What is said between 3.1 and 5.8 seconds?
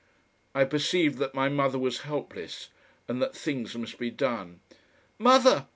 that things must be done. "Mother!"